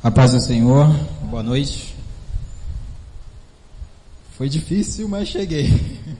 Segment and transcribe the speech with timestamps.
[0.00, 0.86] A paz do Senhor,
[1.28, 1.96] boa noite.
[4.30, 5.66] Foi difícil, mas cheguei.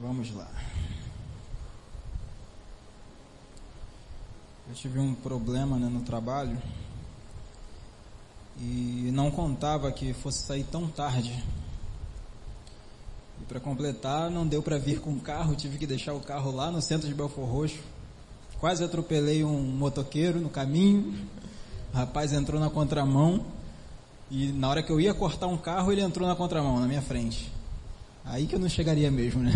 [0.00, 0.48] Vamos lá.
[4.66, 6.56] Eu tive um problema né, no trabalho
[8.58, 11.44] e não contava que fosse sair tão tarde.
[13.38, 16.50] E para completar, não deu para vir com o carro, tive que deixar o carro
[16.50, 17.91] lá no centro de Belfor Roxo
[18.62, 21.26] Quase atropelei um motoqueiro no caminho.
[21.92, 23.44] O rapaz entrou na contramão.
[24.30, 27.02] E na hora que eu ia cortar um carro, ele entrou na contramão, na minha
[27.02, 27.50] frente.
[28.24, 29.50] Aí que eu não chegaria mesmo, né?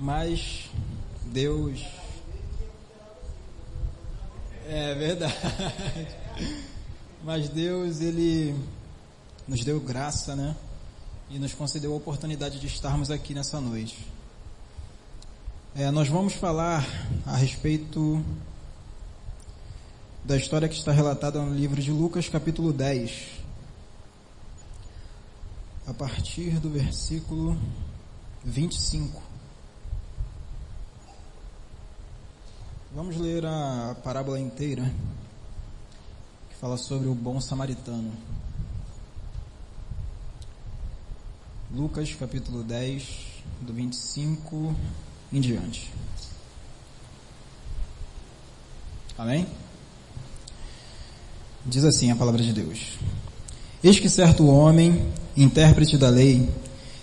[0.00, 0.68] Mas
[1.26, 1.86] Deus.
[4.66, 5.32] É verdade.
[7.22, 8.52] Mas Deus, Ele
[9.46, 10.56] nos deu graça, né?
[11.30, 14.10] E nos concedeu a oportunidade de estarmos aqui nessa noite.
[15.74, 16.86] É, nós vamos falar
[17.24, 18.22] a respeito
[20.22, 23.40] da história que está relatada no livro de Lucas, capítulo 10,
[25.86, 27.56] a partir do versículo
[28.44, 29.22] 25.
[32.94, 34.84] Vamos ler a parábola inteira,
[36.50, 38.12] que fala sobre o bom samaritano.
[41.74, 44.76] Lucas, capítulo 10, do 25
[45.32, 45.90] em diante.
[49.16, 49.46] Amém?
[51.64, 52.98] Diz assim a palavra de Deus.
[53.82, 56.48] Eis que certo homem, intérprete da lei,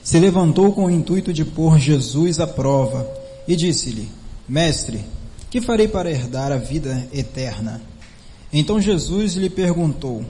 [0.04, 3.10] se levantou com o intuito de pôr Jesus à prova
[3.48, 4.10] e disse-lhe,
[4.48, 5.04] Mestre,
[5.50, 7.82] que farei para herdar a vida eterna?
[8.52, 10.26] Então Jesus lhe perguntou,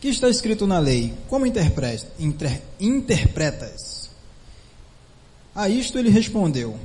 [0.00, 1.14] que está escrito na lei?
[1.28, 1.46] Como
[2.80, 4.10] interpretas?
[5.54, 6.76] A isto ele respondeu,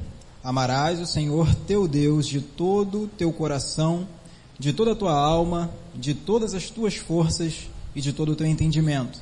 [0.48, 4.08] Amarás o Senhor teu Deus de todo o teu coração,
[4.58, 8.48] de toda a tua alma, de todas as tuas forças e de todo o teu
[8.48, 9.22] entendimento.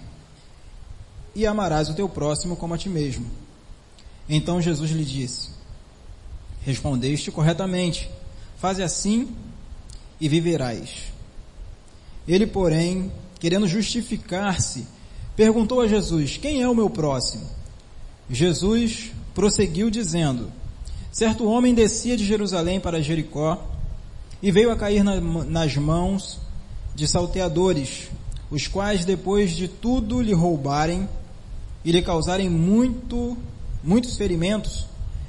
[1.34, 3.26] E amarás o teu próximo como a ti mesmo.
[4.30, 5.50] Então Jesus lhe disse:
[6.62, 8.08] Respondeste corretamente,
[8.58, 9.36] faze assim
[10.22, 11.06] e viverás.
[12.28, 14.86] Ele, porém, querendo justificar-se,
[15.36, 17.50] perguntou a Jesus: Quem é o meu próximo?
[18.30, 20.52] Jesus prosseguiu dizendo:
[21.16, 23.66] Certo homem descia de Jerusalém para Jericó
[24.44, 26.42] e veio a cair na, nas mãos
[26.94, 28.10] de salteadores,
[28.52, 31.08] os quais depois de tudo lhe roubarem
[31.86, 33.38] e lhe causarem muito,
[33.82, 34.88] muitos ferimentos,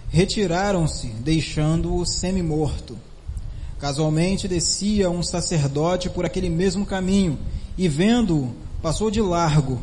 [0.09, 2.99] retiraram-se, deixando-o semi-morto.
[3.79, 7.39] Casualmente descia um sacerdote por aquele mesmo caminho
[7.79, 9.81] e vendo-o, passou de largo.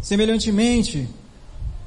[0.00, 1.08] Semelhantemente,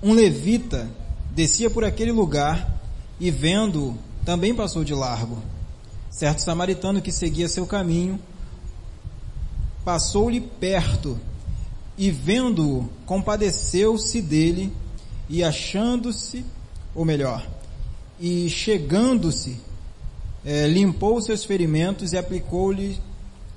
[0.03, 0.89] um levita
[1.33, 2.74] descia por aquele lugar
[3.19, 5.37] e vendo, também passou de largo.
[6.09, 8.19] Certo samaritano que seguia seu caminho,
[9.83, 11.19] passou-lhe perto
[11.97, 14.71] e vendo-o, compadeceu-se dele
[15.29, 16.45] e achando-se,
[16.93, 17.45] ou melhor,
[18.19, 19.57] e chegando-se,
[20.43, 22.99] é, limpou seus ferimentos e aplicou-lhe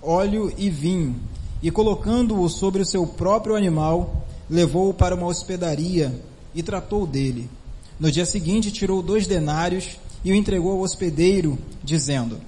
[0.02, 1.20] óleo e vinho,
[1.62, 6.14] e colocando-o sobre o seu próprio animal, levou-o para uma hospedaria
[6.54, 7.50] e tratou dele.
[7.98, 12.40] No dia seguinte, tirou dois denários e o entregou ao hospedeiro, dizendo: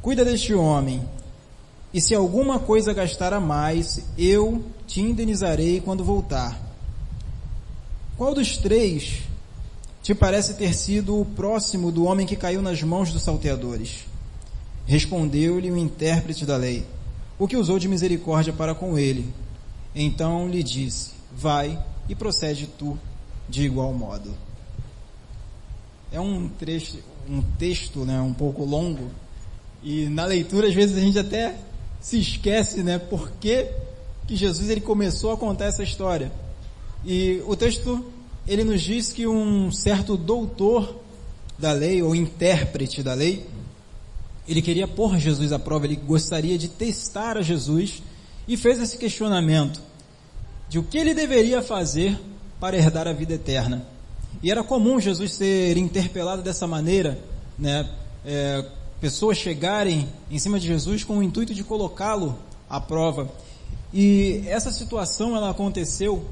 [0.00, 1.02] Cuida deste homem,
[1.92, 6.58] e se alguma coisa gastar a mais, eu te indenizarei quando voltar.
[8.16, 9.22] Qual dos três
[10.02, 14.06] te parece ter sido o próximo do homem que caiu nas mãos dos salteadores?
[14.86, 16.86] Respondeu-lhe o intérprete da lei,
[17.38, 19.32] o que usou de misericórdia para com ele.
[19.94, 22.98] Então lhe disse: Vai e procede tu
[23.48, 24.32] de igual modo.
[26.12, 29.10] É um trecho, um texto, né, um pouco longo,
[29.82, 31.56] e na leitura às vezes a gente até
[32.00, 33.68] se esquece, né, por que,
[34.26, 36.32] que Jesus ele começou a contar essa história.
[37.04, 38.04] E o texto
[38.46, 41.00] ele nos diz que um certo doutor
[41.58, 43.46] da lei ou intérprete da lei,
[44.48, 48.02] ele queria pôr Jesus à prova, ele gostaria de testar a Jesus
[48.48, 49.80] e fez esse questionamento
[50.68, 52.18] de o que ele deveria fazer
[52.58, 53.86] para herdar a vida eterna.
[54.42, 57.18] E era comum Jesus ser interpelado dessa maneira,
[57.58, 57.88] né?
[58.24, 58.64] É,
[59.00, 63.30] pessoas chegarem em cima de Jesus com o intuito de colocá-lo à prova.
[63.92, 66.24] E essa situação ela aconteceu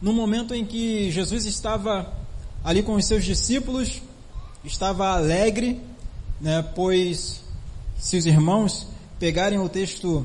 [0.00, 2.12] no momento em que Jesus estava
[2.64, 4.00] ali com os seus discípulos,
[4.64, 5.80] estava alegre,
[6.40, 6.62] né?
[6.74, 7.42] Pois
[7.98, 8.86] se os irmãos
[9.18, 10.24] pegarem o texto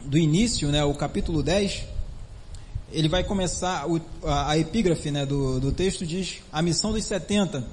[0.00, 1.84] do início, né, o capítulo 10,
[2.92, 7.04] ele vai começar, o, a, a, epígrafe né, do, do texto diz a missão dos
[7.04, 7.64] 70.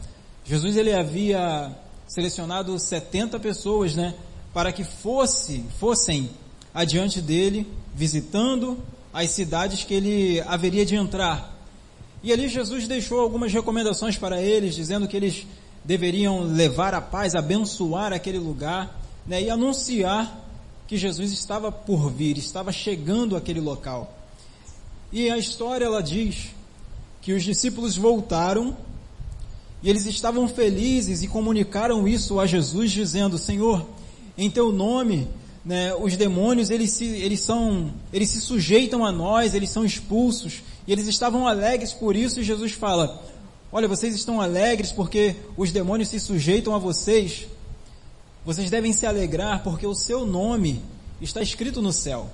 [0.46, 1.72] Jesus ele havia
[2.08, 4.14] selecionado 70 pessoas né,
[4.54, 6.30] para que fosse, fossem
[6.74, 8.78] adiante dele, visitando
[9.14, 11.56] as cidades que ele haveria de entrar.
[12.22, 15.46] E ali Jesus deixou algumas recomendações para eles, dizendo que eles
[15.84, 20.46] deveriam levar a paz, abençoar aquele lugar, né, e anunciar
[20.88, 24.17] que Jesus estava por vir, estava chegando àquele local.
[25.12, 26.50] E a história ela diz
[27.21, 28.75] que os discípulos voltaram
[29.81, 33.86] e eles estavam felizes e comunicaram isso a Jesus dizendo: Senhor,
[34.38, 35.27] em teu nome,
[35.63, 40.62] né, os demônios eles se, eles são, eles se sujeitam a nós, eles são expulsos
[40.86, 43.24] e eles estavam alegres por isso e Jesus fala:
[43.71, 47.48] Olha, vocês estão alegres porque os demônios se sujeitam a vocês.
[48.45, 50.81] Vocês devem se alegrar porque o seu nome
[51.21, 52.30] está escrito no céu.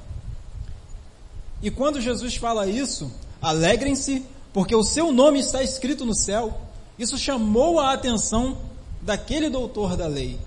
[1.64, 3.10] E quando Jesus fala isso,
[3.42, 6.60] alegrem-se porque o seu nome está escrito no céu.
[7.00, 8.58] Isso chamou a atenção
[9.02, 10.38] daquele doutor da lei,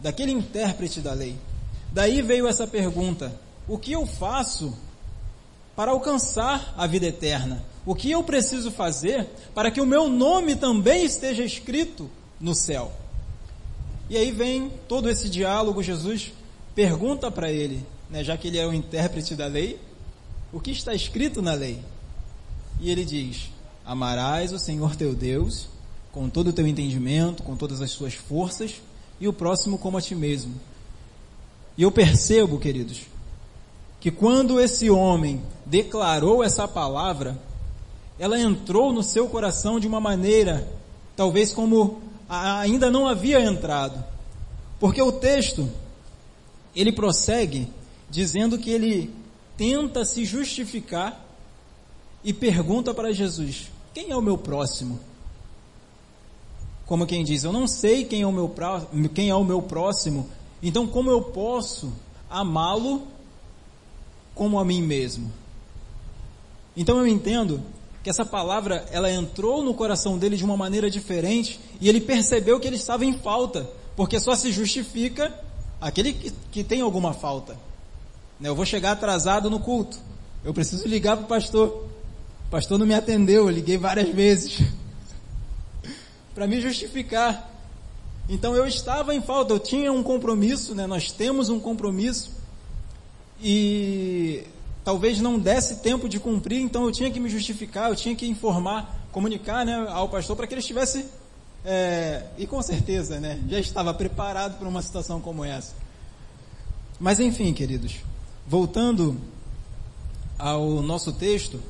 [0.00, 1.36] daquele intérprete da lei.
[1.92, 3.38] Daí veio essa pergunta:
[3.68, 4.74] o que eu faço
[5.76, 7.62] para alcançar a vida eterna?
[7.84, 12.90] O que eu preciso fazer para que o meu nome também esteja escrito no céu?
[14.08, 16.32] E aí vem todo esse diálogo, Jesus
[16.74, 19.78] pergunta para ele, né, já que ele é o intérprete da lei,
[20.54, 21.80] o que está escrito na lei?
[22.80, 23.50] E ele diz:
[23.84, 25.68] Amarás o Senhor teu Deus
[26.12, 28.80] com todo o teu entendimento, com todas as suas forças,
[29.20, 30.54] e o próximo como a ti mesmo.
[31.76, 33.00] E eu percebo, queridos,
[33.98, 37.36] que quando esse homem declarou essa palavra,
[38.16, 40.68] ela entrou no seu coração de uma maneira,
[41.16, 44.04] talvez como ainda não havia entrado.
[44.78, 45.68] Porque o texto,
[46.76, 47.68] ele prossegue
[48.08, 49.23] dizendo que ele
[49.56, 51.24] tenta se justificar
[52.22, 54.98] e pergunta para Jesus: Quem é o meu próximo?
[56.86, 58.52] Como quem diz, eu não sei quem é o meu,
[59.14, 60.28] quem é o meu próximo,
[60.62, 61.92] então como eu posso
[62.28, 63.06] amá-lo
[64.34, 65.32] como a mim mesmo?
[66.76, 67.62] Então eu entendo
[68.02, 72.60] que essa palavra ela entrou no coração dele de uma maneira diferente e ele percebeu
[72.60, 75.32] que ele estava em falta, porque só se justifica
[75.80, 77.56] aquele que, que tem alguma falta.
[78.40, 79.98] Né, eu vou chegar atrasado no culto,
[80.44, 81.88] eu preciso ligar para o pastor.
[82.46, 84.62] O pastor não me atendeu, eu liguei várias vezes
[86.34, 87.50] para me justificar.
[88.28, 90.86] Então eu estava em falta, eu tinha um compromisso, né?
[90.86, 92.32] Nós temos um compromisso
[93.42, 94.44] e
[94.84, 98.26] talvez não desse tempo de cumprir, então eu tinha que me justificar, eu tinha que
[98.26, 101.06] informar, comunicar né, ao pastor para que ele estivesse,
[101.64, 105.74] é, e com certeza, né, já estava preparado para uma situação como essa.
[107.00, 107.96] Mas enfim, queridos,
[108.46, 109.20] voltando
[110.38, 111.60] ao nosso texto,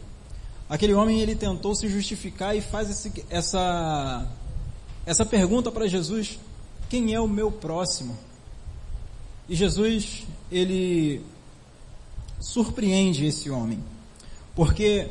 [0.69, 4.27] aquele homem ele tentou se justificar e faz esse, essa,
[5.07, 6.39] essa pergunta para Jesus:
[6.89, 8.17] quem é o meu próximo?
[9.49, 11.23] E Jesus, ele
[12.41, 13.83] surpreende esse homem.
[14.55, 15.11] Porque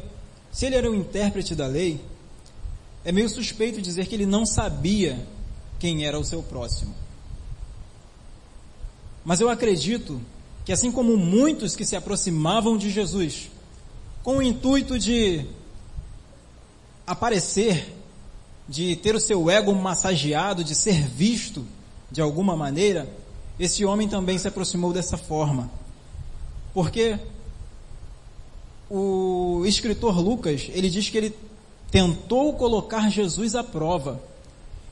[0.51, 1.99] se ele era o intérprete da lei,
[3.03, 5.27] é meio suspeito dizer que ele não sabia
[5.79, 6.95] quem era o seu próximo.
[9.25, 10.21] Mas eu acredito
[10.65, 13.49] que assim como muitos que se aproximavam de Jesus
[14.23, 15.45] com o intuito de
[17.05, 17.93] aparecer,
[18.67, 21.65] de ter o seu ego massageado, de ser visto
[22.09, 23.09] de alguma maneira,
[23.59, 25.69] esse homem também se aproximou dessa forma.
[26.73, 27.19] Porque
[28.89, 31.35] o escritor Lucas, ele diz que ele
[31.91, 34.21] tentou colocar Jesus à prova.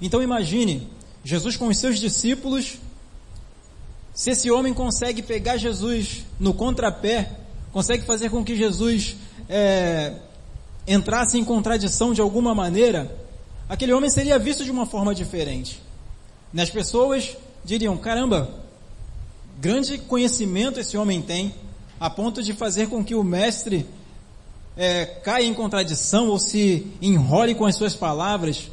[0.01, 0.87] Então imagine,
[1.23, 2.79] Jesus com os seus discípulos,
[4.21, 7.31] se esse homem consegue pegar Jesus no contrapé,
[7.73, 9.15] consegue fazer com que Jesus
[9.49, 10.13] é,
[10.87, 13.17] entrasse em contradição de alguma maneira,
[13.67, 15.81] aquele homem seria visto de uma forma diferente.
[16.55, 17.35] As pessoas
[17.65, 18.47] diriam: caramba,
[19.59, 21.55] grande conhecimento esse homem tem,
[21.99, 23.87] a ponto de fazer com que o mestre
[24.77, 28.69] é, caia em contradição ou se enrole com as suas palavras,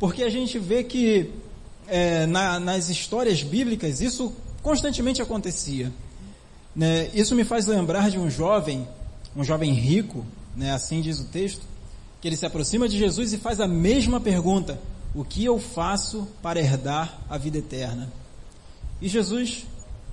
[0.00, 1.34] porque a gente vê que
[1.86, 4.32] é, na, nas histórias bíblicas isso
[4.66, 5.92] constantemente acontecia.
[6.74, 7.08] Né?
[7.14, 8.84] Isso me faz lembrar de um jovem,
[9.36, 10.72] um jovem rico, né?
[10.72, 11.64] assim diz o texto,
[12.20, 14.76] que ele se aproxima de Jesus e faz a mesma pergunta:
[15.14, 18.12] O que eu faço para herdar a vida eterna?
[19.00, 19.64] E Jesus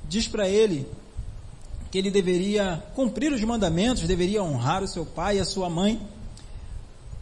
[0.07, 0.87] diz para ele
[1.89, 5.99] que ele deveria cumprir os mandamentos, deveria honrar o seu pai e a sua mãe.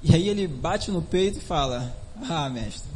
[0.03, 1.95] E aí ele bate no peito e fala:
[2.29, 2.91] Ah, mestre,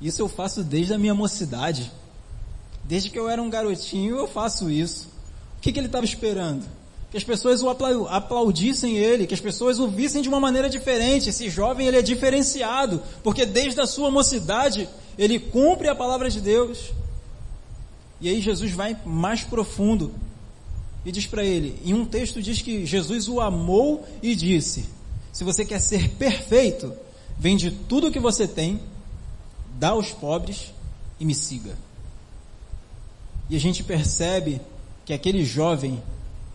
[0.00, 1.90] isso eu faço desde a minha mocidade.
[2.86, 5.08] Desde que eu era um garotinho eu faço isso.
[5.58, 6.64] O que, que ele estava esperando?
[7.10, 11.30] Que as pessoas o aplaudissem ele, que as pessoas o vissem de uma maneira diferente.
[11.30, 14.88] Esse jovem ele é diferenciado, porque desde a sua mocidade
[15.18, 16.92] ele cumpre a palavra de Deus.
[18.20, 20.14] E aí Jesus vai mais profundo
[21.04, 24.84] e diz para ele, em um texto diz que Jesus o amou e disse:
[25.32, 26.92] Se você quer ser perfeito,
[27.38, 28.80] vende tudo o que você tem,
[29.78, 30.72] dá aos pobres
[31.18, 31.85] e me siga.
[33.48, 34.60] E a gente percebe
[35.04, 36.02] que aquele jovem,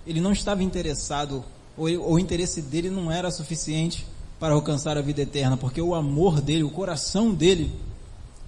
[0.06, 1.44] ele não estava interessado,
[1.78, 4.06] ou, ou o interesse dele não era suficiente
[4.40, 7.72] para alcançar a vida eterna, porque o amor dele, o coração dele,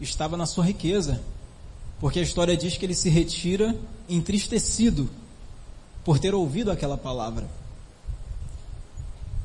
[0.02, 1.22] estava na sua riqueza.
[2.00, 3.76] Porque a história diz que ele se retira
[4.10, 5.10] entristecido
[6.04, 7.48] por ter ouvido aquela palavra.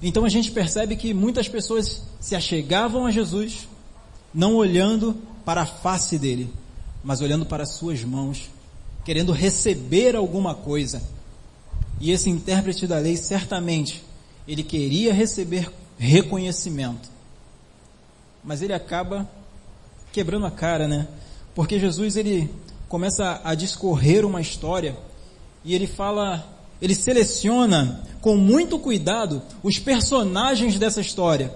[0.03, 3.69] Então a gente percebe que muitas pessoas se achegavam a Jesus,
[4.33, 6.53] não olhando para a face dele,
[7.03, 8.49] mas olhando para as suas mãos,
[9.09, 11.03] querendo receber alguma coisa.
[11.99, 14.05] E esse intérprete da lei certamente
[14.47, 17.09] ele queria receber reconhecimento.
[18.45, 19.27] Mas ele acaba
[20.13, 21.09] quebrando a cara, né?
[21.55, 22.51] Porque Jesus ele
[22.87, 24.95] começa a discorrer uma história
[25.65, 26.47] e ele fala,
[26.79, 31.51] ele seleciona com muito cuidado os personagens dessa história.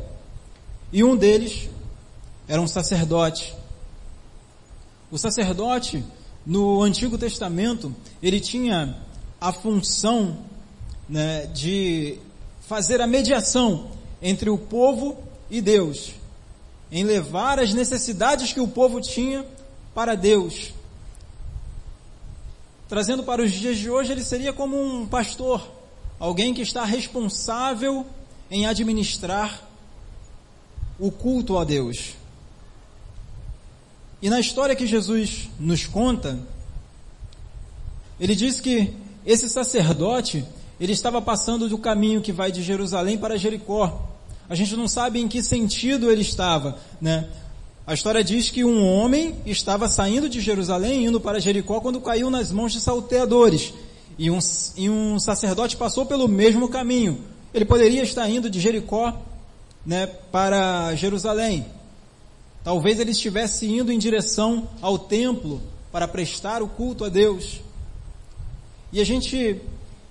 [0.91, 1.69] E um deles
[2.49, 3.55] era um sacerdote.
[5.11, 6.03] O sacerdote,
[6.45, 8.97] no Antigo Testamento, ele tinha
[9.41, 10.39] a função
[11.09, 12.19] né, de
[12.69, 15.17] fazer a mediação entre o povo
[15.51, 16.13] e Deus,
[16.91, 19.45] em levar as necessidades que o povo tinha
[19.95, 20.73] para Deus.
[22.89, 25.67] Trazendo para os dias de hoje, ele seria como um pastor,
[26.19, 28.07] alguém que está responsável
[28.51, 29.67] em administrar
[30.99, 32.15] o culto a Deus.
[34.23, 36.39] E na história que Jesus nos conta,
[38.21, 38.95] ele diz que
[39.27, 40.45] esse sacerdote,
[40.79, 44.09] ele estava passando do caminho que vai de Jerusalém para Jericó.
[44.49, 47.29] A gente não sabe em que sentido ele estava, né?
[47.85, 52.31] A história diz que um homem estava saindo de Jerusalém, indo para Jericó, quando caiu
[52.31, 53.75] nas mãos de salteadores.
[54.17, 54.39] E um,
[54.77, 57.21] e um sacerdote passou pelo mesmo caminho.
[57.53, 59.21] Ele poderia estar indo de Jericó
[59.85, 61.67] né, para Jerusalém.
[62.65, 67.61] Talvez ele estivesse indo em direção ao templo para prestar o culto a Deus.
[68.93, 69.61] E a gente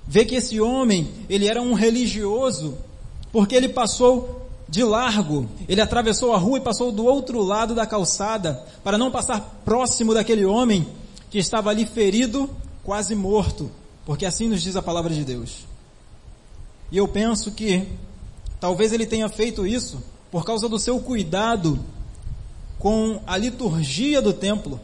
[0.07, 2.77] vê que esse homem, ele era um religioso,
[3.31, 5.47] porque ele passou de largo.
[5.67, 10.13] Ele atravessou a rua e passou do outro lado da calçada para não passar próximo
[10.13, 10.87] daquele homem
[11.29, 12.49] que estava ali ferido,
[12.83, 13.71] quase morto,
[14.05, 15.65] porque assim nos diz a palavra de Deus.
[16.91, 17.87] E eu penso que
[18.59, 21.79] talvez ele tenha feito isso por causa do seu cuidado
[22.81, 24.81] com a liturgia do templo.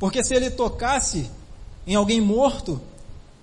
[0.00, 1.30] Porque se ele tocasse
[1.86, 2.80] em alguém morto,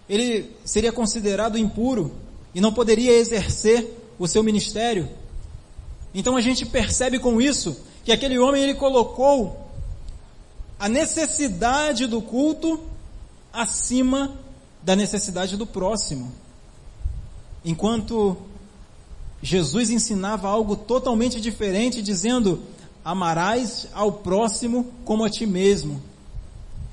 [0.10, 2.12] ele seria considerado impuro
[2.54, 5.10] e não poderia exercer o seu ministério.
[6.14, 9.72] Então a gente percebe com isso que aquele homem ele colocou
[10.78, 12.82] a necessidade do culto
[13.54, 14.36] acima
[14.84, 16.30] da necessidade do próximo.
[17.64, 18.36] Enquanto
[19.42, 22.62] Jesus ensinava algo totalmente diferente, dizendo:
[23.06, 26.02] amarás ao próximo como a ti mesmo.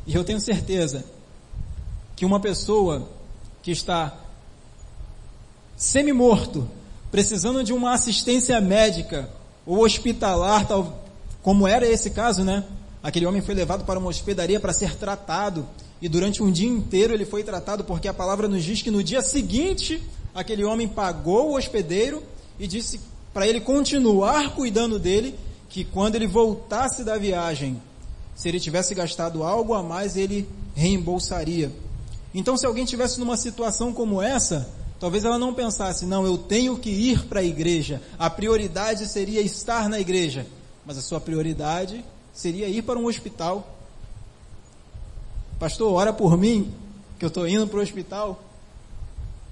[0.06, 1.04] E eu tenho certeza
[2.14, 3.08] que uma pessoa
[3.62, 4.14] que está
[5.74, 6.68] semi-morto,
[7.10, 9.30] precisando de uma assistência médica
[9.64, 11.02] ou hospitalar, tal,
[11.42, 12.64] como era esse caso, né?
[13.02, 15.66] Aquele homem foi levado para uma hospedaria para ser tratado
[16.00, 19.02] e durante um dia inteiro ele foi tratado porque a palavra nos diz que no
[19.02, 20.02] dia seguinte
[20.34, 22.22] aquele homem pagou o hospedeiro
[22.58, 23.00] e disse
[23.32, 25.34] para ele continuar cuidando dele,
[25.72, 27.80] que quando ele voltasse da viagem,
[28.34, 31.72] se ele tivesse gastado algo a mais, ele reembolsaria.
[32.34, 34.68] Então, se alguém tivesse numa situação como essa,
[35.02, 38.00] Talvez ela não pensasse, não, eu tenho que ir para a igreja.
[38.16, 40.46] A prioridade seria estar na igreja.
[40.86, 43.66] Mas a sua prioridade seria ir para um hospital.
[45.58, 46.72] Pastor, ora por mim,
[47.18, 48.40] que eu estou indo para o hospital.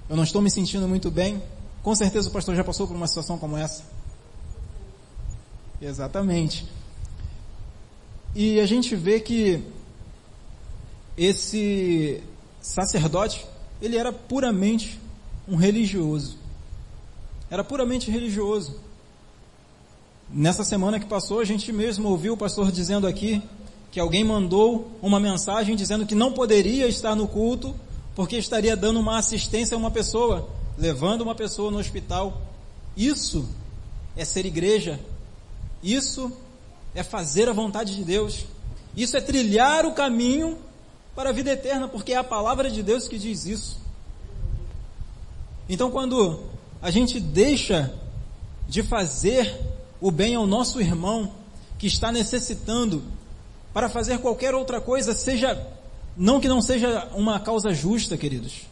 [0.09, 1.43] Eu não estou me sentindo muito bem.
[1.83, 3.83] Com certeza o pastor já passou por uma situação como essa.
[5.81, 6.67] Exatamente.
[8.35, 9.63] E a gente vê que
[11.17, 12.21] esse
[12.61, 13.45] sacerdote,
[13.81, 14.99] ele era puramente
[15.47, 16.37] um religioso.
[17.49, 18.79] Era puramente religioso.
[20.29, 23.41] Nessa semana que passou, a gente mesmo ouviu o pastor dizendo aqui
[23.91, 27.75] que alguém mandou uma mensagem dizendo que não poderia estar no culto
[28.15, 30.47] porque estaria dando uma assistência a uma pessoa,
[30.77, 32.41] levando uma pessoa no hospital.
[32.95, 33.45] Isso
[34.15, 34.99] é ser igreja.
[35.83, 36.31] Isso
[36.93, 38.45] é fazer a vontade de Deus.
[38.95, 40.57] Isso é trilhar o caminho
[41.15, 43.79] para a vida eterna, porque é a palavra de Deus que diz isso.
[45.69, 46.43] Então, quando
[46.81, 47.93] a gente deixa
[48.67, 49.57] de fazer
[49.99, 51.31] o bem ao nosso irmão
[51.77, 53.03] que está necessitando
[53.73, 55.67] para fazer qualquer outra coisa, seja
[56.17, 58.63] Não que não seja uma causa justa, queridos.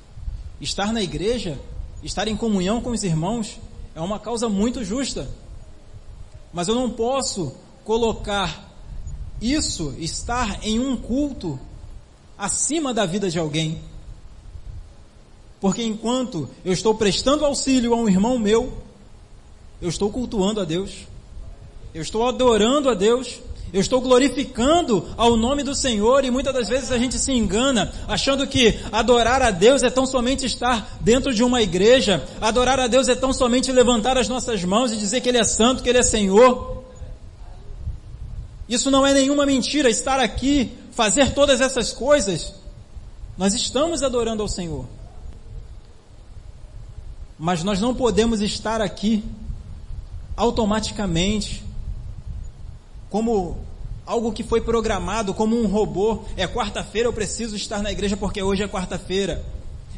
[0.60, 1.58] Estar na igreja,
[2.04, 3.60] estar em comunhão com os irmãos,
[3.96, 5.30] é uma causa muito justa.
[6.54, 8.70] Mas eu não posso colocar
[9.42, 11.60] isso, estar em um culto,
[12.38, 13.82] acima da vida de alguém.
[15.60, 18.78] Porque enquanto eu estou prestando auxílio a um irmão meu,
[19.82, 21.08] eu estou cultuando a Deus,
[21.94, 23.42] eu estou adorando a Deus,
[23.72, 27.94] eu estou glorificando ao nome do Senhor e muitas das vezes a gente se engana
[28.08, 32.88] achando que adorar a Deus é tão somente estar dentro de uma igreja, adorar a
[32.88, 35.90] Deus é tão somente levantar as nossas mãos e dizer que Ele é santo, que
[35.90, 36.84] Ele é Senhor.
[38.68, 42.54] Isso não é nenhuma mentira, estar aqui, fazer todas essas coisas,
[43.38, 44.86] nós estamos adorando ao Senhor.
[47.38, 49.24] Mas nós não podemos estar aqui
[50.36, 51.64] automaticamente
[53.10, 53.58] como
[54.06, 56.24] algo que foi programado como um robô.
[56.36, 59.44] É quarta-feira, eu preciso estar na igreja porque hoje é quarta-feira.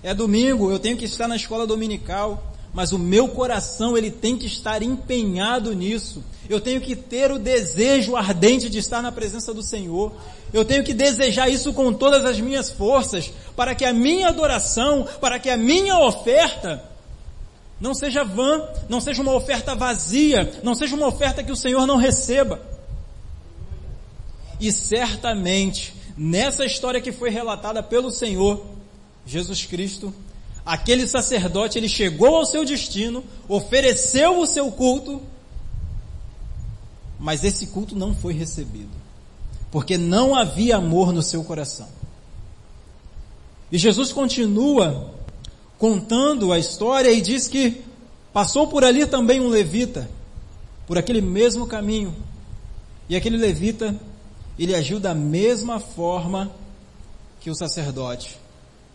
[0.03, 2.51] É domingo, eu tenho que estar na escola dominical.
[2.73, 6.23] Mas o meu coração, ele tem que estar empenhado nisso.
[6.49, 10.11] Eu tenho que ter o desejo ardente de estar na presença do Senhor.
[10.53, 15.07] Eu tenho que desejar isso com todas as minhas forças, para que a minha adoração,
[15.19, 16.83] para que a minha oferta,
[17.79, 21.85] não seja vã, não seja uma oferta vazia, não seja uma oferta que o Senhor
[21.85, 22.70] não receba.
[24.61, 28.63] E certamente, nessa história que foi relatada pelo Senhor,
[29.25, 30.13] Jesus Cristo,
[30.63, 35.19] aquele sacerdote, ele chegou ao seu destino, ofereceu o seu culto,
[37.19, 38.91] mas esse culto não foi recebido,
[39.71, 41.89] porque não havia amor no seu coração.
[43.71, 45.11] E Jesus continua
[45.79, 47.81] contando a história e diz que
[48.31, 50.07] passou por ali também um levita,
[50.85, 52.15] por aquele mesmo caminho,
[53.09, 53.99] e aquele levita
[54.63, 56.51] ele agiu da mesma forma
[57.39, 58.37] que o sacerdote.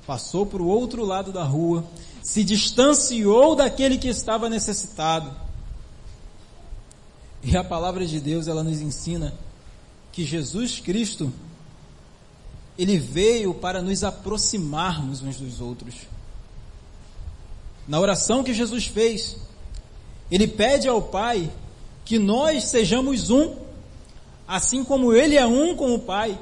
[0.06, 1.85] Passou para o outro lado da rua,
[2.23, 5.34] se distanciou daquele que estava necessitado.
[7.43, 9.34] E a palavra de Deus, ela nos ensina
[10.12, 11.32] que Jesus Cristo,
[12.78, 15.97] ele veio para nos aproximarmos uns dos outros.
[17.88, 19.36] Na oração que Jesus fez,
[20.30, 21.50] ele pede ao Pai
[22.04, 23.66] que nós sejamos um
[24.47, 26.39] assim como ele é um com o Pai.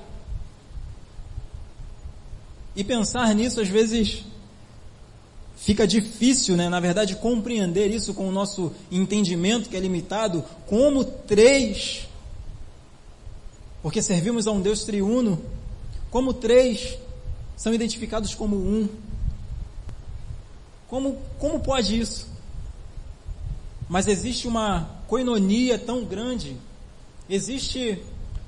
[2.77, 4.25] E pensar nisso às vezes
[5.57, 6.69] fica difícil, né?
[6.69, 12.07] Na verdade, compreender isso com o nosso entendimento que é limitado, como três,
[13.83, 15.41] porque servimos a um Deus triuno,
[16.11, 16.99] como três
[17.57, 18.89] são identificados como um.
[20.89, 22.29] Como, como pode isso?
[23.89, 26.57] Mas existe uma coinonia tão grande
[27.29, 28.03] Existe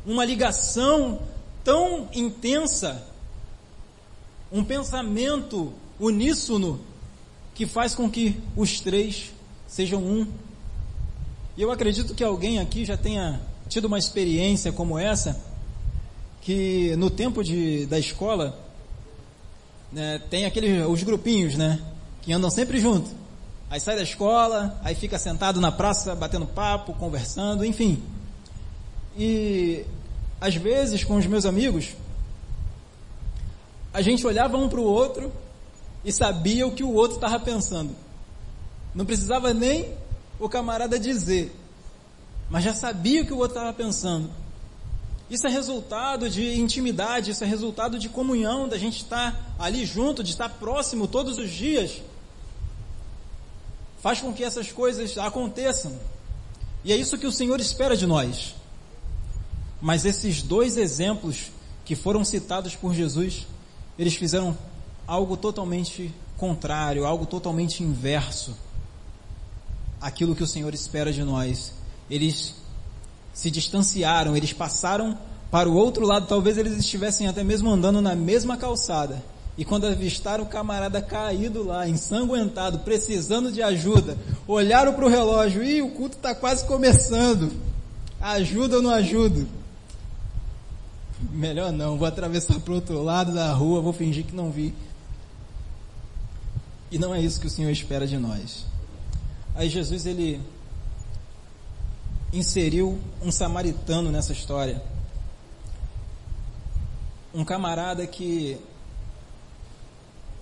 [0.04, 1.20] uma ligação
[1.64, 3.02] tão intensa,
[4.52, 6.80] um pensamento uníssono
[7.54, 9.32] que faz com que os três
[9.66, 10.26] sejam um.
[11.56, 15.40] E eu acredito que alguém aqui já tenha tido uma experiência como essa,
[16.42, 18.56] que no tempo de, da escola
[19.90, 21.80] né, tem aqueles os grupinhos, né,
[22.22, 23.10] que andam sempre junto.
[23.68, 28.00] Aí sai da escola, aí fica sentado na praça batendo papo, conversando, enfim.
[29.16, 29.84] E
[30.40, 31.94] às vezes com os meus amigos,
[33.92, 35.32] a gente olhava um para o outro
[36.04, 37.96] e sabia o que o outro estava pensando.
[38.94, 39.94] Não precisava nem
[40.38, 41.54] o camarada dizer,
[42.50, 44.30] mas já sabia o que o outro estava pensando.
[45.28, 50.22] Isso é resultado de intimidade, isso é resultado de comunhão, da gente estar ali junto,
[50.22, 52.00] de estar próximo todos os dias.
[54.00, 55.98] Faz com que essas coisas aconteçam.
[56.84, 58.54] E é isso que o Senhor espera de nós.
[59.86, 61.52] Mas esses dois exemplos
[61.84, 63.46] que foram citados por Jesus,
[63.96, 64.58] eles fizeram
[65.06, 68.56] algo totalmente contrário, algo totalmente inverso
[70.00, 71.72] aquilo que o Senhor espera de nós.
[72.10, 72.56] Eles
[73.32, 75.16] se distanciaram, eles passaram
[75.52, 79.22] para o outro lado, talvez eles estivessem até mesmo andando na mesma calçada.
[79.56, 84.18] E quando avistaram o camarada caído lá, ensanguentado, precisando de ajuda,
[84.48, 87.52] olharam para o relógio e o culto está quase começando.
[88.20, 89.46] Ajuda ou não ajuda?
[91.20, 94.74] Melhor não, vou atravessar para o outro lado da rua, vou fingir que não vi.
[96.90, 98.64] E não é isso que o Senhor espera de nós.
[99.54, 100.40] Aí Jesus ele
[102.32, 104.82] inseriu um samaritano nessa história.
[107.34, 108.58] Um camarada que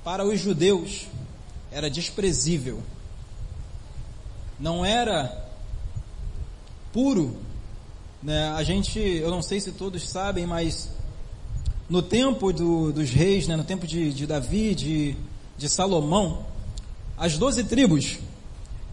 [0.03, 1.07] para os judeus
[1.71, 2.83] era desprezível.
[4.61, 5.49] Não era
[6.93, 7.37] puro
[8.25, 8.49] né?
[8.57, 10.89] A gente, eu não sei se todos sabem, mas
[11.91, 15.15] no tempo do, dos reis, né, no tempo de, de Davi, de,
[15.59, 16.47] de Salomão,
[17.19, 18.19] as doze tribos,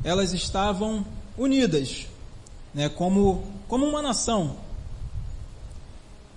[0.04, 1.06] elas estavam
[1.38, 2.08] unidas,
[2.74, 4.58] né, como, como uma nação.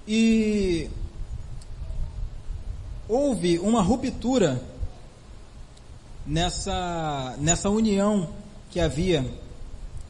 [0.06, 0.88] E
[3.08, 4.62] houve uma ruptura
[6.24, 8.28] nessa, nessa união
[8.70, 9.28] que havia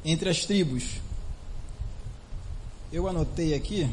[0.05, 1.03] entre as tribos.
[2.95, 3.91] Eu anotei aqui.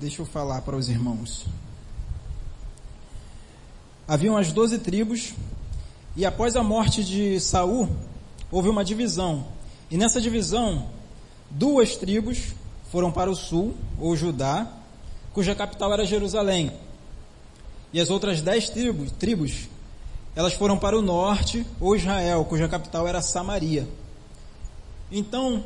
[0.00, 1.44] Deixa eu falar para os irmãos.
[4.08, 5.34] Haviam as doze tribos,
[6.16, 7.86] e após a morte de Saul,
[8.50, 9.46] houve uma divisão.
[9.90, 10.88] E nessa divisão,
[11.50, 12.54] duas tribos
[12.90, 14.72] foram para o sul, ou Judá,
[15.34, 16.72] cuja capital era Jerusalém.
[17.92, 19.68] E as outras dez tribos, tribos,
[20.38, 23.88] elas foram para o norte, ou Israel, cuja capital era Samaria.
[25.10, 25.64] Então,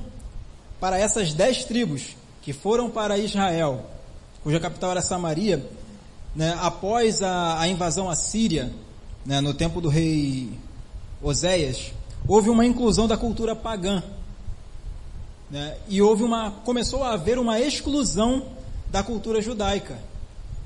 [0.81, 3.85] para essas dez tribos que foram para Israel,
[4.43, 5.63] cuja capital era Samaria,
[6.35, 8.73] né, após a, a, invasão assíria,
[9.27, 10.59] né, no tempo do rei
[11.21, 11.93] Oséias,
[12.27, 14.03] houve uma inclusão da cultura pagã.
[15.51, 18.47] Né, e houve uma, começou a haver uma exclusão
[18.91, 19.99] da cultura judaica.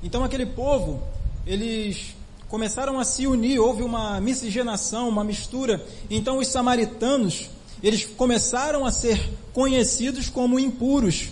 [0.01, 1.03] Então aquele povo,
[1.45, 2.15] eles
[2.49, 5.85] começaram a se unir, houve uma miscigenação, uma mistura.
[6.09, 7.49] Então os samaritanos,
[7.83, 11.29] eles começaram a ser conhecidos como impuros.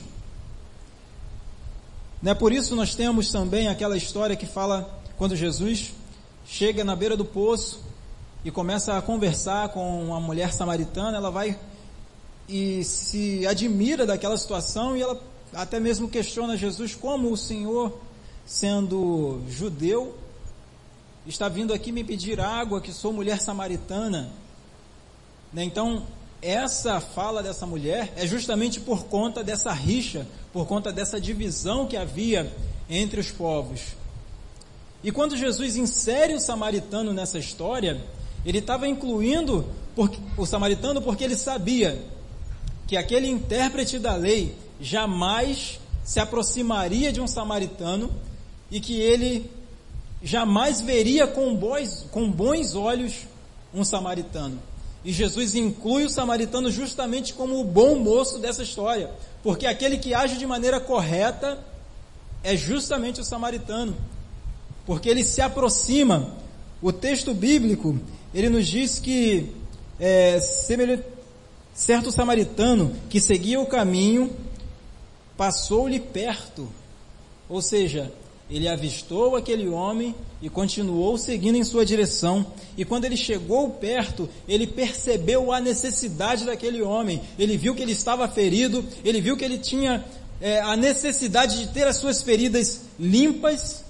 [2.21, 2.33] Né?
[2.33, 5.93] Por isso nós temos também aquela história que fala quando Jesus
[6.45, 7.81] chega na beira do poço
[8.43, 11.57] e começa a conversar com uma mulher samaritana, ela vai
[12.47, 15.19] e se admira daquela situação e ela
[15.53, 17.97] até mesmo questiona Jesus como o Senhor,
[18.45, 20.15] sendo judeu,
[21.27, 24.29] está vindo aqui me pedir água, que sou mulher samaritana.
[25.51, 25.63] Né?
[25.63, 26.03] Então,
[26.41, 31.97] essa fala dessa mulher é justamente por conta dessa rixa, por conta dessa divisão que
[31.97, 32.51] havia
[32.89, 33.81] entre os povos.
[35.03, 38.03] E quando Jesus insere o samaritano nessa história,
[38.45, 39.65] ele estava incluindo
[40.37, 42.03] o samaritano porque ele sabia
[42.87, 48.11] que aquele intérprete da lei jamais se aproximaria de um samaritano
[48.69, 49.49] e que ele
[50.21, 53.27] jamais veria com bons, com bons olhos
[53.73, 54.59] um samaritano.
[55.03, 59.11] E Jesus inclui o samaritano justamente como o bom moço dessa história,
[59.43, 61.59] porque aquele que age de maneira correta
[62.43, 63.95] é justamente o samaritano,
[64.85, 66.33] porque ele se aproxima.
[66.81, 67.99] O texto bíblico
[68.33, 69.53] ele nos diz que
[69.99, 70.39] é,
[71.73, 74.35] certo samaritano que seguia o caminho
[75.37, 76.67] passou-lhe perto,
[77.47, 78.11] ou seja,
[78.49, 82.45] ele avistou aquele homem e continuou seguindo em sua direção.
[82.77, 87.21] E quando ele chegou perto, ele percebeu a necessidade daquele homem.
[87.39, 90.05] Ele viu que ele estava ferido, ele viu que ele tinha
[90.39, 93.83] é, a necessidade de ter as suas feridas limpas.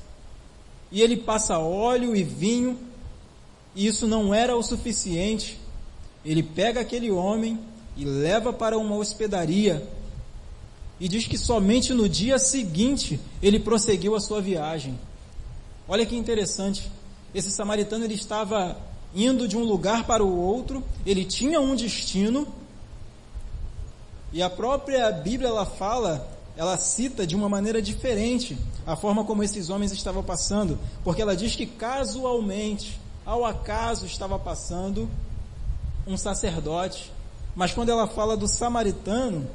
[0.89, 2.79] E ele passa óleo e vinho,
[3.75, 5.59] e isso não era o suficiente.
[6.23, 7.59] Ele pega aquele homem
[7.97, 9.85] e leva para uma hospedaria
[10.99, 14.97] e diz que somente no dia seguinte ele prosseguiu a sua viagem.
[15.87, 16.89] Olha que interessante.
[17.33, 18.77] Esse samaritano ele estava
[19.13, 22.47] indo de um lugar para o outro, ele tinha um destino.
[24.31, 26.27] E a própria Bíblia ela fala,
[26.57, 31.35] ela cita de uma maneira diferente a forma como esses homens estavam passando, porque ela
[31.35, 35.09] diz que casualmente, ao acaso estava passando
[36.05, 37.11] um sacerdote.
[37.55, 39.47] Mas quando ela fala do samaritano,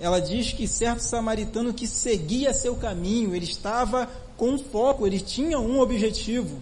[0.00, 5.60] ela diz que certo samaritano que seguia seu caminho, ele estava com foco, ele tinha
[5.60, 6.56] um objetivo,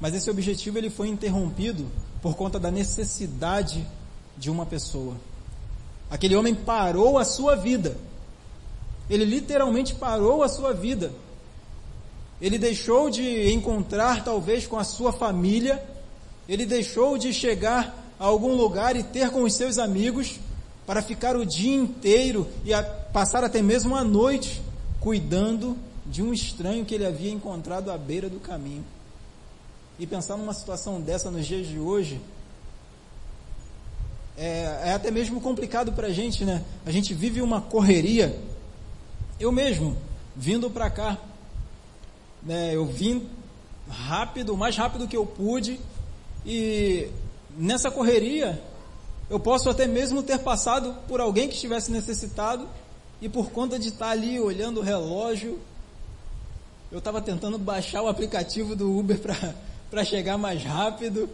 [0.00, 1.86] mas esse objetivo ele foi interrompido
[2.22, 3.86] por conta da necessidade
[4.36, 5.14] de uma pessoa.
[6.10, 7.96] Aquele homem parou a sua vida.
[9.10, 11.12] Ele literalmente parou a sua vida.
[12.40, 15.84] Ele deixou de encontrar talvez com a sua família,
[16.48, 20.38] ele deixou de chegar a algum lugar e ter com os seus amigos,
[20.88, 24.62] para ficar o dia inteiro e a, passar até mesmo a noite
[24.98, 28.82] cuidando de um estranho que ele havia encontrado à beira do caminho.
[29.98, 32.18] E pensar numa situação dessa nos dias de hoje
[34.34, 36.64] é, é até mesmo complicado para a gente, né?
[36.86, 38.40] A gente vive uma correria.
[39.38, 39.94] Eu mesmo,
[40.34, 41.18] vindo para cá,
[42.42, 43.28] né, eu vim
[43.90, 45.78] rápido, o mais rápido que eu pude,
[46.46, 47.10] e
[47.58, 48.58] nessa correria
[49.30, 52.68] eu posso até mesmo ter passado por alguém que estivesse necessitado
[53.20, 55.58] e por conta de estar ali olhando o relógio,
[56.90, 59.20] eu estava tentando baixar o aplicativo do Uber
[59.90, 61.28] para chegar mais rápido.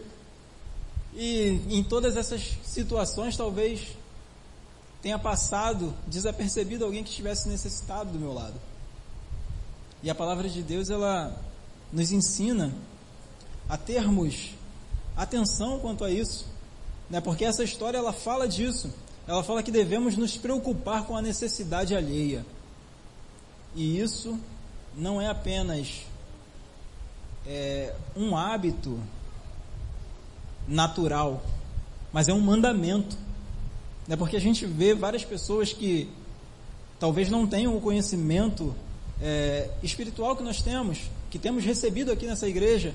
[1.13, 3.95] E em todas essas situações, talvez
[5.01, 8.59] tenha passado desapercebido alguém que estivesse necessitado do meu lado.
[10.03, 11.33] E a palavra de Deus, ela
[11.93, 12.73] nos ensina
[13.69, 14.51] a termos
[15.15, 16.45] atenção quanto a isso,
[17.09, 17.21] né?
[17.21, 18.93] Porque essa história ela fala disso.
[19.27, 22.45] Ela fala que devemos nos preocupar com a necessidade alheia.
[23.75, 24.39] E isso
[24.95, 26.03] não é apenas
[27.45, 28.99] é, um hábito
[30.67, 31.43] natural,
[32.13, 33.17] mas é um mandamento.
[34.07, 36.09] É porque a gente vê várias pessoas que
[36.99, 38.75] talvez não tenham o conhecimento
[39.21, 42.93] é, espiritual que nós temos, que temos recebido aqui nessa igreja.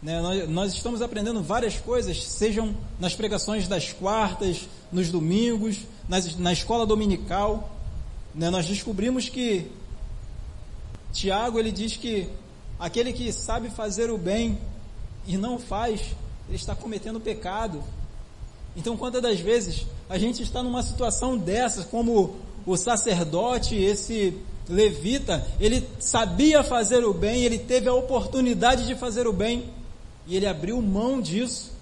[0.00, 6.36] Né, nós, nós, estamos aprendendo várias coisas, sejam nas pregações das quartas, nos domingos, nas,
[6.36, 7.76] na escola dominical.
[8.32, 9.66] Né, nós descobrimos que
[11.12, 12.28] Tiago ele diz que
[12.78, 14.56] aquele que sabe fazer o bem
[15.26, 16.00] e não faz,
[16.46, 17.82] ele está cometendo pecado.
[18.76, 25.44] Então, quantas das vezes a gente está numa situação dessas, como o sacerdote, esse levita,
[25.58, 29.76] ele sabia fazer o bem, ele teve a oportunidade de fazer o bem
[30.28, 31.72] e ele abriu mão disso,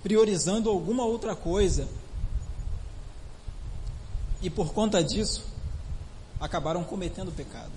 [0.00, 1.88] priorizando alguma outra coisa.
[4.40, 5.44] E por conta disso,
[6.40, 7.72] acabaram cometendo pecado.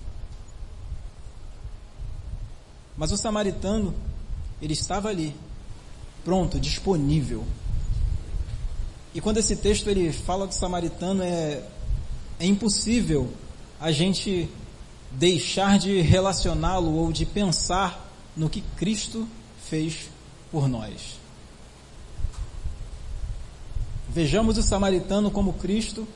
[2.96, 3.92] Mas o samaritano,
[4.62, 5.34] ele estava ali,
[6.24, 7.44] pronto, disponível.
[9.12, 11.60] E quando esse texto ele fala do samaritano, é,
[12.38, 13.32] é impossível
[13.80, 14.48] a gente
[15.10, 19.26] deixar de relacioná-lo ou de pensar no que Cristo
[19.70, 20.10] fez
[20.50, 21.20] por nós.
[24.08, 26.06] Vejamos o samaritano como Cristo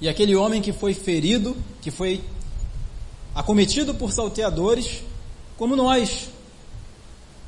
[0.00, 2.24] e aquele homem que foi ferido, que foi
[3.32, 5.04] acometido por salteadores,
[5.56, 6.30] como nós,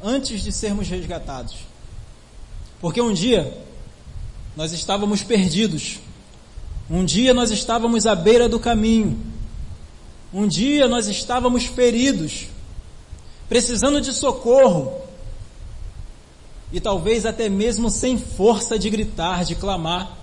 [0.01, 1.57] antes de sermos resgatados.
[2.81, 3.53] Porque um dia
[4.57, 5.99] nós estávamos perdidos,
[6.89, 9.19] um dia nós estávamos à beira do caminho,
[10.33, 12.52] um dia nós estávamos feridos,
[13.53, 14.95] precisando de socorro,
[16.73, 20.17] e talvez até mesmo sem força de gritar, de clamar.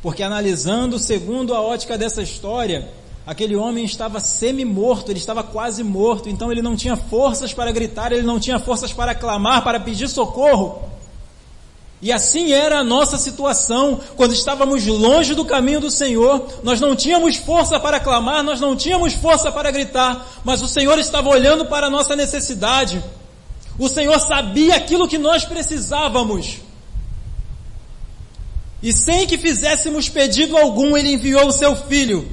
[0.00, 2.88] Porque analisando segundo a ótica dessa história,
[3.26, 8.12] Aquele homem estava semi-morto, ele estava quase morto, então ele não tinha forças para gritar,
[8.12, 10.82] ele não tinha forças para clamar, para pedir socorro.
[12.04, 16.60] E assim era a nossa situação quando estávamos longe do caminho do Senhor.
[16.62, 20.98] Nós não tínhamos força para clamar, nós não tínhamos força para gritar, mas o Senhor
[20.98, 23.02] estava olhando para a nossa necessidade.
[23.78, 26.58] O Senhor sabia aquilo que nós precisávamos.
[28.82, 32.28] E sem que fizéssemos pedido algum, Ele enviou o seu Filho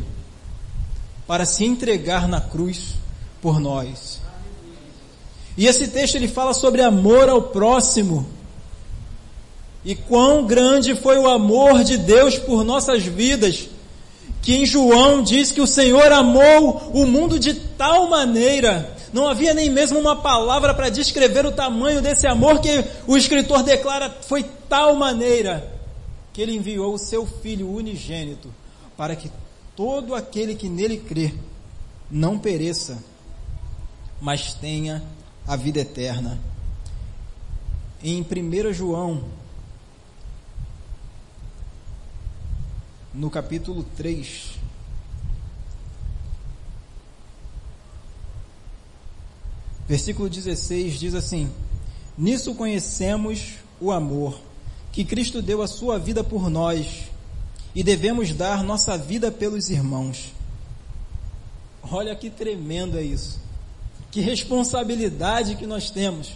[1.25, 2.95] para se entregar na cruz
[3.41, 4.19] por nós.
[5.55, 8.40] E esse texto ele fala sobre amor ao próximo.
[9.84, 13.67] E quão grande foi o amor de Deus por nossas vidas,
[14.41, 19.54] que em João diz que o Senhor amou o mundo de tal maneira, não havia
[19.54, 24.46] nem mesmo uma palavra para descrever o tamanho desse amor que o escritor declara foi
[24.70, 25.72] tal maneira
[26.32, 28.54] que ele enviou o seu filho unigênito
[28.96, 29.30] para que
[29.76, 31.34] todo aquele que nele crê
[32.10, 33.04] não pereça,
[34.20, 35.04] mas tenha
[35.48, 36.39] a vida eterna.
[38.04, 39.24] Em 1 João,
[43.13, 44.52] no capítulo 3,
[49.88, 51.52] versículo 16 diz assim:
[52.17, 54.39] Nisso conhecemos o amor,
[54.91, 57.10] que Cristo deu a sua vida por nós
[57.76, 60.34] e devemos dar nossa vida pelos irmãos.
[61.84, 63.39] Olha que tremendo é isso.
[64.12, 66.32] Que responsabilidade que nós temos.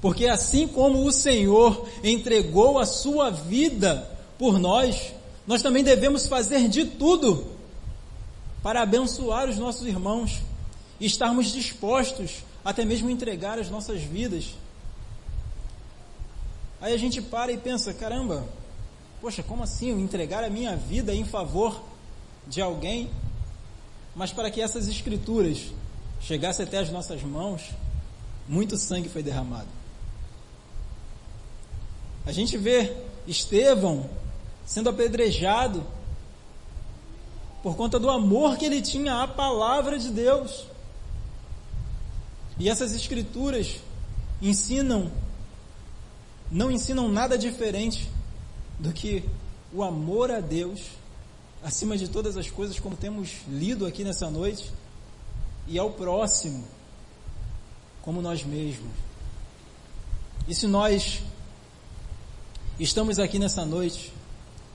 [0.00, 5.12] Porque assim como o Senhor entregou a sua vida por nós,
[5.50, 7.44] nós também devemos fazer de tudo
[8.62, 10.40] para abençoar os nossos irmãos
[11.00, 14.54] e estarmos dispostos até mesmo entregar as nossas vidas.
[16.80, 18.46] Aí a gente para e pensa, caramba,
[19.20, 19.90] Poxa, como assim?
[19.90, 21.82] Entregar a minha vida em favor
[22.46, 23.10] de alguém?
[24.14, 25.72] Mas para que essas escrituras
[26.20, 27.70] chegassem até as nossas mãos,
[28.48, 29.68] muito sangue foi derramado.
[32.24, 34.08] A gente vê Estevão
[34.64, 35.84] sendo apedrejado
[37.62, 40.66] por conta do amor que ele tinha à palavra de Deus.
[42.58, 43.76] E essas escrituras
[44.40, 45.10] ensinam,
[46.50, 48.08] não ensinam nada diferente
[48.78, 49.24] do que
[49.72, 50.80] o amor a Deus,
[51.62, 54.72] acima de todas as coisas, como temos lido aqui nessa noite,
[55.66, 56.64] e ao próximo,
[58.02, 58.90] como nós mesmos.
[60.48, 61.22] E se nós
[62.78, 64.12] estamos aqui nessa noite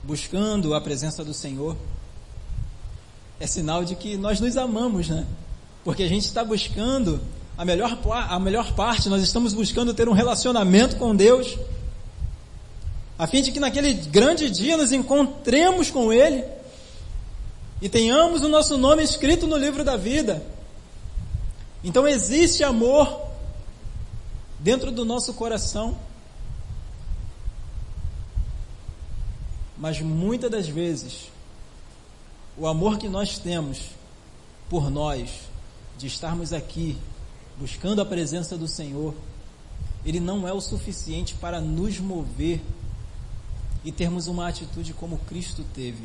[0.06, 1.76] buscando a presença do Senhor,
[3.40, 5.26] é sinal de que nós nos amamos, né?
[5.84, 7.20] Porque a gente está buscando
[7.58, 11.58] a melhor, a melhor parte, nós estamos buscando ter um relacionamento com Deus,
[13.18, 16.44] a fim de que naquele grande dia nos encontremos com Ele
[17.82, 20.42] e tenhamos o nosso nome escrito no livro da vida.
[21.82, 23.22] Então existe amor
[24.60, 25.96] dentro do nosso coração,
[29.76, 31.30] mas muitas das vezes
[32.56, 33.90] o amor que nós temos
[34.68, 35.30] por nós,
[35.98, 36.96] de estarmos aqui
[37.58, 39.14] buscando a presença do Senhor,
[40.04, 42.62] ele não é o suficiente para nos mover
[43.84, 46.04] e termos uma atitude como Cristo teve,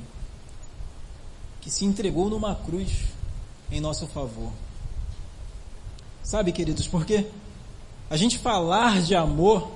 [1.62, 2.92] que se entregou numa cruz
[3.72, 4.52] em nosso favor.
[6.24, 7.28] Sabe, queridos, porque
[8.10, 9.72] a gente falar de amor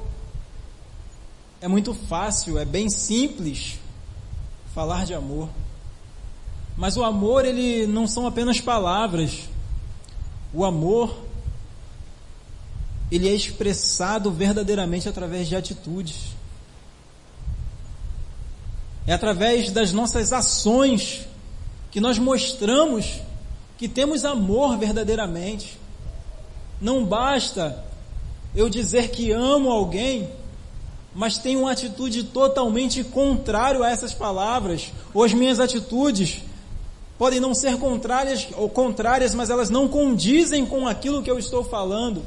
[1.62, 3.80] é muito fácil, é bem simples
[4.76, 5.48] falar de amor.
[6.76, 9.48] Mas o amor, ele não são apenas palavras.
[10.54, 11.18] O amor,
[13.10, 16.36] ele é expressado verdadeiramente através de atitudes.
[19.08, 21.26] É através das nossas ações
[21.90, 23.22] que nós mostramos
[23.78, 25.80] que temos amor verdadeiramente.
[26.82, 27.82] Não basta
[28.54, 30.30] eu dizer que amo alguém,
[31.16, 36.42] mas tenho uma atitude totalmente contrária a essas palavras, ou as minhas atitudes
[37.18, 41.64] podem não ser contrárias ou contrárias, mas elas não condizem com aquilo que eu estou
[41.64, 42.22] falando.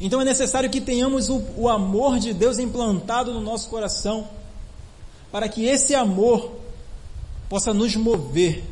[0.00, 4.26] Então é necessário que tenhamos o, o amor de Deus implantado no nosso coração,
[5.30, 6.50] para que esse amor
[7.48, 8.64] possa nos mover,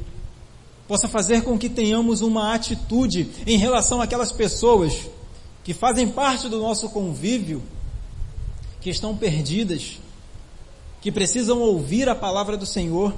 [0.89, 5.09] possa fazer com que tenhamos uma atitude em relação àquelas pessoas
[5.63, 7.63] que fazem parte do nosso convívio,
[8.87, 9.99] que estão perdidas,
[11.01, 13.13] que precisam ouvir a palavra do Senhor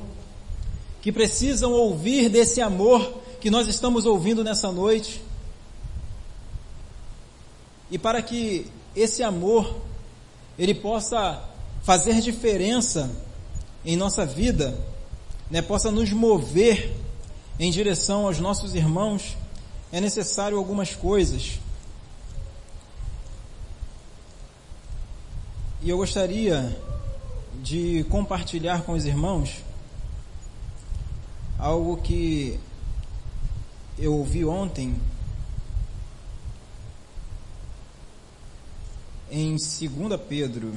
[1.03, 5.23] que precisam ouvir desse amor que nós estamos ouvindo nessa noite.
[7.91, 9.77] E para que esse amor
[10.59, 11.45] ele possa
[11.83, 13.11] fazer diferença
[13.85, 14.75] em nossa vida,
[15.51, 16.97] né, possa nos mover
[17.61, 19.37] em direção aos nossos irmãos,
[19.93, 21.61] é necessário algumas coisas.
[25.81, 26.77] E eu gostaria
[27.63, 29.63] de compartilhar com os irmãos
[31.57, 32.59] algo que
[33.97, 35.01] eu ouvi ontem
[39.31, 40.75] em 2 Pedro,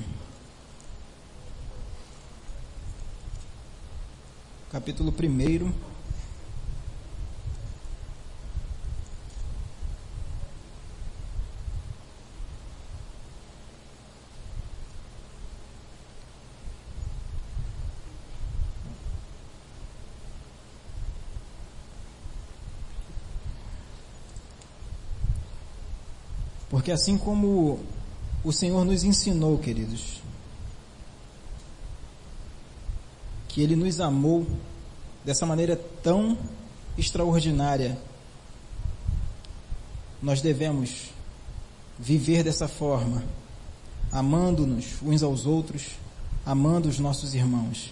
[4.69, 5.90] capítulo 1.
[26.71, 27.81] Porque assim como
[28.45, 30.21] o Senhor nos ensinou, queridos,
[33.49, 34.47] que Ele nos amou
[35.25, 36.37] dessa maneira tão
[36.97, 37.99] extraordinária,
[40.23, 41.09] nós devemos
[41.99, 43.21] viver dessa forma,
[44.09, 45.87] amando-nos uns aos outros,
[46.45, 47.91] amando os nossos irmãos.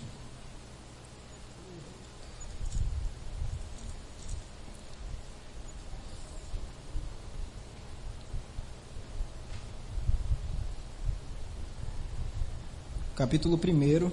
[13.19, 14.09] Capítulo 1,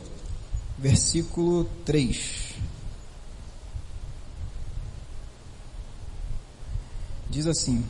[0.77, 2.55] versículo 3.
[7.31, 7.85] Diz assim: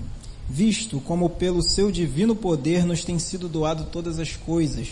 [0.46, 4.90] Visto como pelo seu divino poder nos tem sido doado todas as coisas,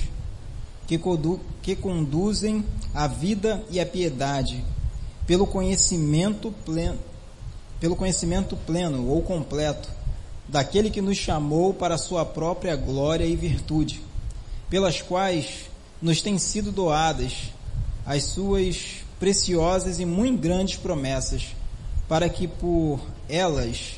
[0.87, 0.99] que,
[1.61, 4.65] que conduzem à vida e à piedade,
[5.27, 7.01] pelo conhecimento pleno,
[7.79, 9.91] pelo conhecimento pleno ou completo
[10.49, 14.01] daquele que nos chamou para a sua própria glória e virtude,
[14.71, 15.74] pelas quais
[16.05, 17.51] nos têm sido doadas
[18.05, 21.57] as suas preciosas e muito grandes promessas,
[22.07, 23.95] para que por elas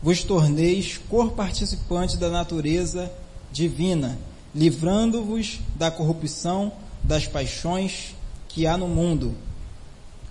[0.00, 3.10] vos torneis cor-participantes da natureza
[3.50, 4.16] divina,
[4.54, 6.70] livrando-vos da corrupção
[7.02, 8.14] das paixões
[8.46, 9.34] que há no mundo.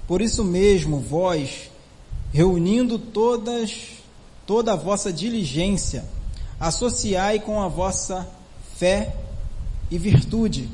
[0.08, 1.70] Por isso mesmo, vós,
[2.32, 3.90] reunindo todas,
[4.48, 6.06] toda a vossa diligência,
[6.58, 8.26] associai com a vossa
[8.78, 9.14] fé
[9.92, 10.70] e virtude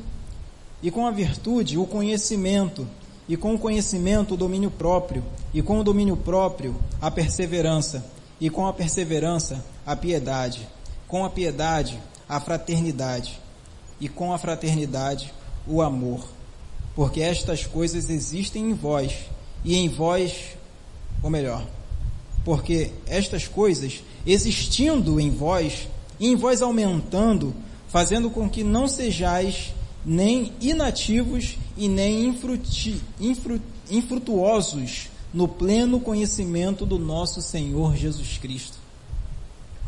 [0.81, 2.87] e com a virtude o conhecimento,
[3.27, 5.23] e com o conhecimento o domínio próprio,
[5.53, 8.05] e com o domínio próprio a perseverança,
[8.39, 10.67] e com a perseverança a piedade,
[11.07, 13.39] com a piedade a fraternidade,
[13.99, 15.33] e com a fraternidade
[15.67, 16.25] o amor.
[16.95, 19.13] Porque estas coisas existem em vós.
[19.63, 20.57] E em vós,
[21.21, 21.65] ou melhor,
[22.45, 25.87] porque estas coisas existindo em vós
[26.19, 27.53] e em vós aumentando,
[27.89, 29.73] fazendo com que não sejais
[30.05, 38.77] nem inativos e nem infruti, infru, infrutuosos no pleno conhecimento do nosso Senhor Jesus Cristo.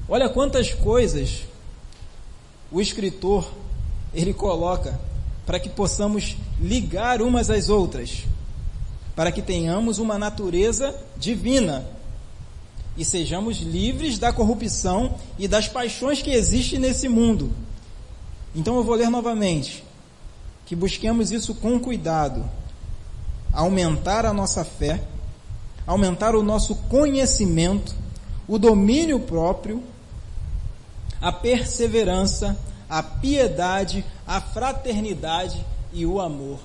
[0.07, 1.43] Olha quantas coisas
[2.71, 3.49] o escritor
[4.13, 4.99] ele coloca
[5.45, 8.23] para que possamos ligar umas às outras,
[9.15, 11.85] para que tenhamos uma natureza divina
[12.95, 17.51] e sejamos livres da corrupção e das paixões que existem nesse mundo.
[18.53, 19.83] Então eu vou ler novamente.
[20.71, 22.49] Que busquemos isso com cuidado,
[23.51, 25.03] aumentar a nossa fé,
[25.85, 27.93] aumentar o nosso conhecimento,
[28.47, 29.83] o domínio próprio,
[31.19, 32.57] a perseverança,
[32.89, 35.61] a piedade, a fraternidade
[35.91, 36.61] e o amor.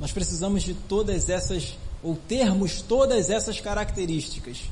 [0.00, 4.70] Nós precisamos de todas essas, ou termos todas essas características.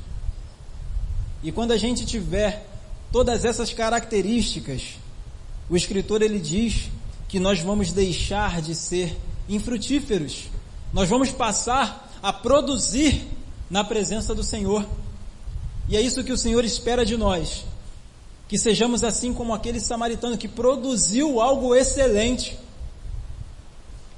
[1.43, 2.67] E quando a gente tiver
[3.13, 4.95] todas essas características,
[5.69, 6.89] o escritor ele diz
[7.29, 9.17] que nós vamos deixar de ser
[9.49, 10.45] infrutíferos.
[10.93, 13.27] Nós vamos passar a produzir
[13.69, 14.87] na presença do Senhor.
[15.89, 17.65] E é isso que o Senhor espera de nós.
[18.49, 22.59] Que sejamos assim como aquele samaritano que produziu algo excelente.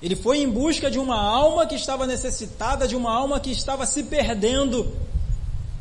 [0.02, 3.84] Ele foi em busca de uma alma que estava necessitada, de uma alma que estava
[3.84, 4.94] se perdendo,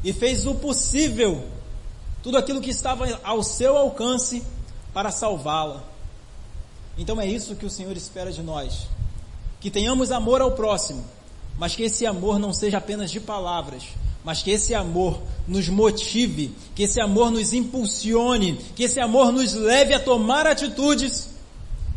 [0.04, 1.46] e fez o possível,
[2.24, 4.42] tudo aquilo que estava ao seu alcance,
[4.92, 5.84] para salvá-la.
[6.98, 8.88] Então é isso que o Senhor espera de nós.
[9.60, 11.04] Que tenhamos amor ao próximo,
[11.58, 13.84] mas que esse amor não seja apenas de palavras,
[14.24, 19.54] mas que esse amor nos motive, que esse amor nos impulsione, que esse amor nos
[19.54, 21.30] leve a tomar atitudes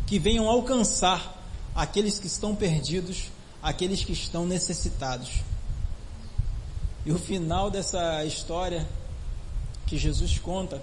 [0.07, 1.39] que venham alcançar
[1.75, 3.31] aqueles que estão perdidos,
[3.61, 5.29] aqueles que estão necessitados.
[7.05, 8.87] E o final dessa história
[9.87, 10.81] que Jesus conta,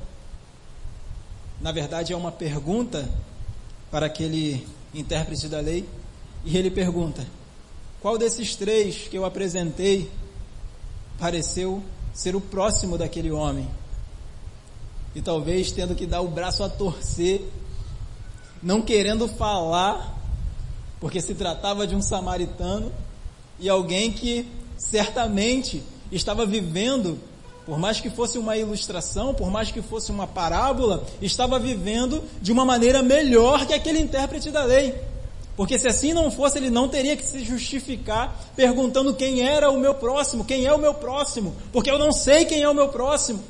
[1.60, 3.08] na verdade é uma pergunta
[3.90, 5.88] para aquele intérprete da lei,
[6.44, 7.26] e ele pergunta:
[8.00, 10.10] qual desses três que eu apresentei
[11.18, 11.82] pareceu
[12.12, 13.68] ser o próximo daquele homem?
[15.14, 17.42] E talvez tendo que dar o braço a torcer,
[18.62, 20.16] não querendo falar,
[21.00, 22.92] porque se tratava de um samaritano
[23.58, 25.82] e alguém que certamente
[26.12, 27.18] estava vivendo
[27.68, 32.50] por mais que fosse uma ilustração, por mais que fosse uma parábola, estava vivendo de
[32.50, 34.98] uma maneira melhor que aquele intérprete da lei.
[35.54, 39.76] Porque se assim não fosse, ele não teria que se justificar perguntando quem era o
[39.76, 42.88] meu próximo, quem é o meu próximo, porque eu não sei quem é o meu
[42.88, 43.44] próximo.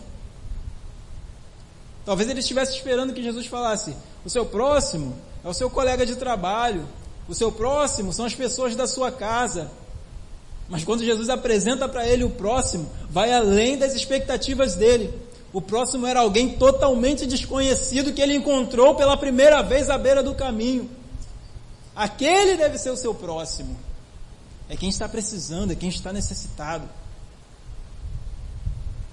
[2.04, 3.94] Talvez ele estivesse esperando que Jesus falasse:
[4.24, 6.88] o seu próximo é o seu colega de trabalho,
[7.28, 9.70] o seu próximo são as pessoas da sua casa,
[10.68, 15.12] mas quando Jesus apresenta para ele o próximo, vai além das expectativas dele.
[15.50, 20.34] O próximo era alguém totalmente desconhecido que ele encontrou pela primeira vez à beira do
[20.34, 20.88] caminho.
[21.96, 23.76] Aquele deve ser o seu próximo.
[24.68, 26.86] É quem está precisando, é quem está necessitado.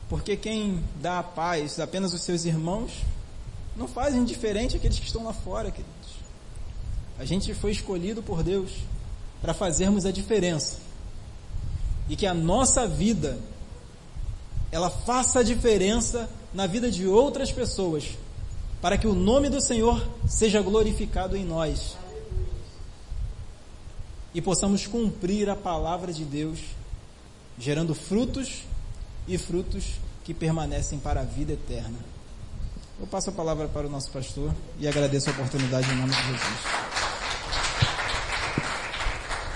[0.09, 2.91] Porque quem dá a paz apenas os seus irmãos,
[3.77, 5.95] não fazem diferente aqueles que estão lá fora, queridos.
[7.17, 8.71] A gente foi escolhido por Deus
[9.41, 10.84] para fazermos a diferença
[12.09, 13.37] e que a nossa vida
[14.71, 18.17] ela faça a diferença na vida de outras pessoas,
[18.81, 21.95] para que o nome do Senhor seja glorificado em nós
[24.35, 26.59] e possamos cumprir a palavra de Deus,
[27.57, 28.63] gerando frutos
[29.25, 29.93] e frutos
[30.25, 31.97] que permanecem para a vida eterna.
[32.99, 36.21] Eu passo a palavra para o nosso pastor e agradeço a oportunidade em nome de
[36.21, 37.04] Jesus.